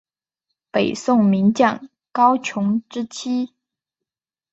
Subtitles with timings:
[0.71, 3.53] 北宋名将高琼之妻。